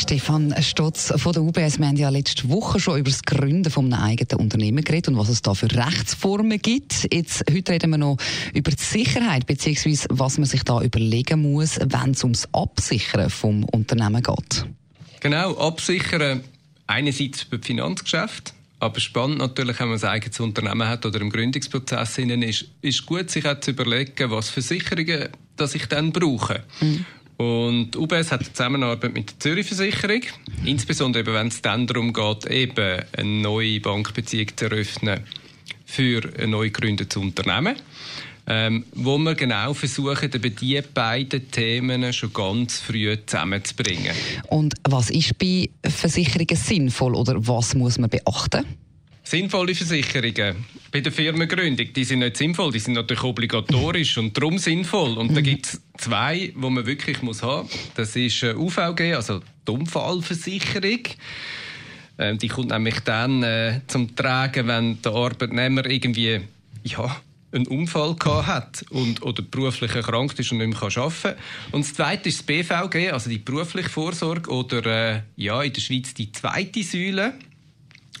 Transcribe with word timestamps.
Stefan 0.00 0.54
Stotz 0.62 1.12
von 1.16 1.34
der 1.34 1.42
UBS. 1.42 1.78
Wir 1.78 1.86
haben 1.86 1.96
ja 1.96 2.08
letzte 2.08 2.48
Woche 2.48 2.80
schon 2.80 2.98
über 2.98 3.10
das 3.10 3.22
Gründen 3.22 3.70
von 3.70 3.92
einem 3.92 4.02
eigenen 4.02 4.40
Unternehmen 4.40 4.82
geredet 4.82 5.08
und 5.08 5.18
was 5.18 5.28
es 5.28 5.42
da 5.42 5.52
für 5.52 5.70
Rechtsformen 5.70 6.58
gibt. 6.58 7.06
Jetzt, 7.12 7.44
heute 7.50 7.72
reden 7.72 7.90
wir 7.90 7.98
noch 7.98 8.16
über 8.54 8.70
die 8.70 8.82
Sicherheit, 8.82 9.46
beziehungsweise 9.46 10.08
was 10.10 10.38
man 10.38 10.46
sich 10.46 10.62
da 10.62 10.80
überlegen 10.80 11.42
muss, 11.42 11.78
wenn 11.84 12.12
es 12.12 12.24
ums 12.24 12.48
Absichern 12.52 13.28
vom 13.28 13.64
Unternehmen 13.64 14.22
geht. 14.22 14.64
Genau, 15.20 15.58
absichern 15.58 16.44
einerseits 16.86 17.42
für 17.42 17.58
Finanzgeschäft, 17.58 18.54
aber 18.78 18.98
spannend 19.00 19.38
natürlich, 19.38 19.78
wenn 19.80 19.90
man 19.90 19.98
ein 19.98 20.08
eigenes 20.08 20.40
Unternehmen 20.40 20.88
hat 20.88 21.04
oder 21.04 21.20
im 21.20 21.28
Gründungsprozess 21.28 22.16
ist, 22.16 22.64
ist 22.80 23.04
gut, 23.04 23.30
sich 23.30 23.46
auch 23.46 23.60
zu 23.60 23.72
überlegen, 23.72 24.30
was 24.30 24.48
für 24.48 24.62
Sicherungen 24.62 25.28
dass 25.60 25.74
ich 25.74 25.86
dann 25.86 26.10
brauche. 26.10 26.62
Mhm. 26.80 27.04
Und 27.40 27.96
UBS 27.96 28.32
hat 28.32 28.40
eine 28.40 28.52
Zusammenarbeit 28.52 29.14
mit 29.14 29.30
der 29.30 29.40
Zürich 29.40 29.66
Versicherung, 29.66 30.20
insbesondere 30.66 31.32
wenn 31.32 31.46
es 31.46 31.62
dann 31.62 31.86
darum 31.86 32.12
geht, 32.12 32.44
eben 32.44 33.02
eine 33.16 33.28
neue 33.40 33.80
Bankbeziehung 33.80 34.48
zu 34.54 34.66
eröffnen 34.66 35.20
für 35.86 36.20
ein 36.38 36.50
neu 36.50 36.68
gegründetes 36.68 37.16
Unternehmen. 37.16 37.76
Ähm, 38.46 38.84
wo 38.92 39.16
wir 39.16 39.34
genau 39.36 39.72
versuchen, 39.72 40.30
eben 40.34 40.54
diese 40.54 40.82
beiden 40.82 41.50
Themen 41.50 42.12
schon 42.12 42.30
ganz 42.34 42.78
früh 42.78 43.16
zusammenzubringen. 43.24 44.14
Und 44.48 44.74
was 44.84 45.08
ist 45.08 45.38
bei 45.38 45.70
Versicherungen 45.82 46.56
sinnvoll 46.56 47.14
oder 47.14 47.36
was 47.46 47.74
muss 47.74 47.96
man 47.98 48.10
beachten? 48.10 48.66
Sinnvolle 49.30 49.76
Versicherungen 49.76 50.56
bei 50.90 51.02
der 51.02 51.12
Firmengründung, 51.12 51.92
die 51.92 52.02
sind 52.02 52.18
nicht 52.18 52.36
sinnvoll, 52.36 52.72
die 52.72 52.80
sind 52.80 52.94
natürlich 52.94 53.22
obligatorisch 53.22 54.18
und 54.18 54.36
darum 54.36 54.58
sinnvoll. 54.58 55.16
Und 55.16 55.36
da 55.36 55.38
mhm. 55.38 55.44
gibt 55.44 55.66
es 55.66 55.80
zwei, 55.98 56.52
wo 56.56 56.68
man 56.68 56.84
wirklich 56.84 57.22
muss 57.22 57.40
haben. 57.44 57.68
Das 57.94 58.16
ist 58.16 58.42
äh, 58.42 58.54
UVG, 58.56 59.14
also 59.14 59.40
die 59.68 59.70
Unfallversicherung. 59.70 61.02
Ähm, 62.18 62.38
die 62.38 62.48
kommt 62.48 62.70
nämlich 62.70 62.98
dann 63.04 63.44
äh, 63.44 63.82
zum 63.86 64.16
Tragen, 64.16 64.66
wenn 64.66 65.00
der 65.00 65.12
Arbeitnehmer 65.12 65.86
irgendwie 65.86 66.40
ja, 66.82 67.16
einen 67.52 67.68
Unfall 67.68 68.16
gehabt 68.16 68.48
hat 68.48 68.84
und, 68.90 69.22
oder 69.22 69.42
beruflich 69.42 69.94
erkrankt 69.94 70.40
ist 70.40 70.50
und 70.50 70.58
nicht 70.58 70.70
mehr 70.70 70.82
arbeiten 70.82 71.14
kann. 71.22 71.34
Und 71.70 71.84
das 71.84 71.94
Zweite 71.94 72.30
ist 72.30 72.40
das 72.40 72.46
BVG, 72.46 73.12
also 73.12 73.30
die 73.30 73.38
berufliche 73.38 73.90
Vorsorge 73.90 74.50
oder 74.50 74.86
äh, 74.86 75.20
ja, 75.36 75.62
in 75.62 75.72
der 75.72 75.80
Schweiz 75.80 76.14
die 76.14 76.32
zweite 76.32 76.82
Säule 76.82 77.34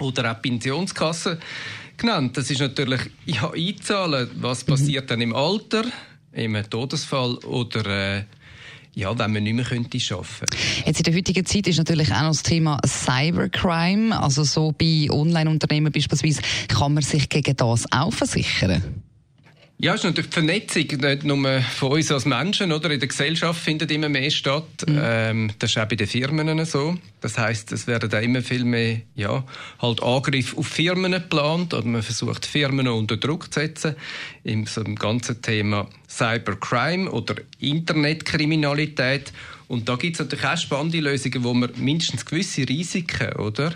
oder 0.00 0.32
auch 0.32 0.42
Pensionskasse 0.42 1.38
genannt. 1.96 2.36
Das 2.36 2.50
ist 2.50 2.60
natürlich 2.60 3.00
ja, 3.26 3.50
einzahlen, 3.50 4.30
was 4.36 4.64
passiert 4.64 5.10
dann 5.10 5.20
im 5.20 5.34
Alter, 5.34 5.84
im 6.32 6.56
Todesfall 6.70 7.36
oder 7.38 7.86
äh, 7.86 8.24
ja, 8.94 9.16
wenn 9.16 9.32
man 9.32 9.42
nicht 9.44 9.54
mehr 9.54 9.64
könnte 9.64 9.98
arbeiten 10.10 10.56
Jetzt 10.84 10.98
in 10.98 11.04
der 11.04 11.14
heutigen 11.14 11.46
Zeit 11.46 11.68
ist 11.68 11.78
natürlich 11.78 12.12
auch 12.12 12.22
noch 12.22 12.28
das 12.28 12.42
Thema 12.42 12.80
Cybercrime. 12.84 14.20
Also 14.20 14.42
so 14.42 14.72
bei 14.72 15.08
Online-Unternehmen 15.10 15.92
beispielsweise 15.92 16.42
kann 16.66 16.94
man 16.94 17.02
sich 17.04 17.28
gegen 17.28 17.56
das 17.56 17.84
auch 17.92 18.12
versichern? 18.12 19.02
Ja, 19.80 19.94
es 19.94 20.00
ist 20.00 20.04
natürlich 20.06 20.30
die 20.30 20.34
Vernetzung 20.34 21.00
nicht 21.00 21.22
nur 21.22 21.60
von 21.60 21.92
uns 21.92 22.10
als 22.10 22.24
Menschen, 22.24 22.72
oder? 22.72 22.90
In 22.90 22.98
der 22.98 23.08
Gesellschaft 23.08 23.62
findet 23.62 23.92
immer 23.92 24.08
mehr 24.08 24.28
statt. 24.32 24.64
Mhm. 24.88 25.00
Ähm, 25.00 25.50
das 25.60 25.70
ist 25.70 25.78
auch 25.78 25.86
bei 25.86 25.94
den 25.94 26.08
Firmen 26.08 26.64
so. 26.64 26.96
Das 27.20 27.38
heißt, 27.38 27.70
es 27.70 27.86
werden 27.86 28.10
da 28.10 28.18
immer 28.18 28.42
viel 28.42 28.64
mehr, 28.64 29.02
ja, 29.14 29.44
halt 29.80 30.02
Angriffe 30.02 30.56
auf 30.56 30.66
Firmen 30.66 31.12
geplant 31.12 31.74
oder 31.74 31.86
man 31.86 32.02
versucht 32.02 32.44
Firmen 32.44 32.88
unter 32.88 33.18
Druck 33.18 33.54
zu 33.54 33.60
setzen. 33.60 33.94
Im 34.42 34.66
so 34.66 34.82
einem 34.82 34.96
ganzen 34.96 35.40
Thema 35.42 35.88
Cybercrime 36.08 37.08
oder 37.12 37.36
Internetkriminalität. 37.60 39.32
Und 39.68 39.88
da 39.88 39.94
gibt 39.94 40.16
es 40.16 40.20
natürlich 40.20 40.44
auch 40.44 40.56
spannende 40.56 40.98
Lösungen, 40.98 41.44
wo 41.44 41.54
man 41.54 41.70
mindestens 41.76 42.24
gewisse 42.24 42.68
Risiken, 42.68 43.32
oder? 43.34 43.74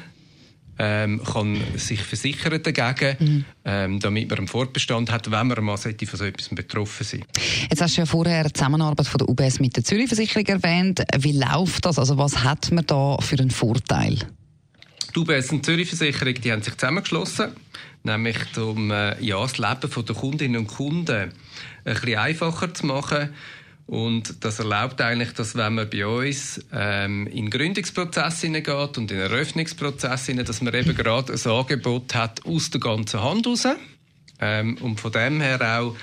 Ähm, 0.84 1.22
kann 1.22 1.62
sich 1.76 2.02
versichern 2.02 2.60
dagegen, 2.60 3.16
mhm. 3.20 3.44
ähm, 3.64 4.00
damit 4.00 4.28
man 4.28 4.38
einen 4.38 4.48
Fortbestand 4.48 5.12
hat, 5.12 5.30
wenn 5.30 5.46
man 5.46 5.62
mal 5.62 5.76
von 5.76 5.94
so 5.96 6.24
etwas 6.24 6.48
betroffen 6.48 7.04
sein 7.04 7.24
Jetzt 7.70 7.80
hast 7.80 7.96
du 7.96 8.00
ja 8.00 8.06
vorher 8.06 8.42
die 8.42 8.52
Zusammenarbeit 8.52 9.06
von 9.06 9.18
der 9.18 9.28
UBS 9.28 9.60
mit 9.60 9.76
der 9.76 9.84
Zürich 9.84 10.08
Versicherung 10.08 10.44
erwähnt. 10.46 11.04
Wie 11.18 11.38
läuft 11.38 11.86
das? 11.86 12.00
Also 12.00 12.18
was 12.18 12.42
hat 12.42 12.72
man 12.72 12.84
da 12.84 13.16
für 13.20 13.38
einen 13.38 13.52
Vorteil? 13.52 14.18
Die 15.14 15.18
UBS 15.20 15.52
und 15.52 15.58
die 15.58 15.62
Zürich 15.62 15.88
Versicherung 15.88 16.34
die 16.34 16.50
haben 16.50 16.62
sich 16.62 16.76
zusammengeschlossen, 16.76 17.52
nämlich 18.02 18.38
um 18.56 18.90
äh, 18.90 19.22
ja, 19.22 19.40
das 19.40 19.58
Leben 19.58 20.04
der 20.04 20.16
Kundinnen 20.16 20.62
und 20.62 20.66
Kunden 20.66 21.30
ein 21.84 21.94
bisschen 21.94 22.18
einfacher 22.18 22.74
zu 22.74 22.86
machen 22.86 23.30
und 23.92 24.42
das 24.42 24.58
erlaubt 24.58 25.02
eigentlich, 25.02 25.34
dass 25.34 25.54
wenn 25.54 25.74
man 25.74 25.90
bei 25.90 26.06
uns 26.06 26.64
ähm, 26.72 27.26
in 27.26 27.50
Gründungsprozess 27.50 28.40
hineingeht 28.40 28.96
und 28.96 29.10
in 29.10 29.18
Eröffnungsprozess 29.18 30.24
hinein, 30.24 30.46
dass 30.46 30.62
man 30.62 30.72
eben 30.72 30.96
gerade 30.96 31.34
ein 31.34 31.50
Angebot 31.50 32.14
hat 32.14 32.42
aus 32.46 32.70
der 32.70 32.80
ganzen 32.80 33.22
Hand 33.22 33.46
raus. 33.46 33.68
Ähm, 34.40 34.78
und 34.80 34.98
von 34.98 35.12
dem 35.12 35.42
her 35.42 35.60
auch 35.78 35.94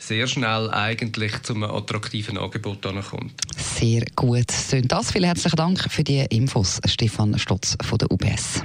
sehr 0.00 0.26
schnell 0.26 0.68
eigentlich 0.72 1.40
zu 1.42 1.54
einem 1.54 1.70
attraktiven 1.70 2.38
Angebot 2.38 2.82
kommt. 2.82 3.34
Sehr 3.56 4.02
gut. 4.16 4.52
Das. 4.88 5.12
Vielen 5.12 5.26
herzlichen 5.26 5.56
Dank 5.56 5.92
für 5.92 6.02
die 6.02 6.26
Infos, 6.30 6.80
Stefan 6.86 7.38
Stotz 7.38 7.76
von 7.84 7.98
der 7.98 8.10
UBS. 8.10 8.64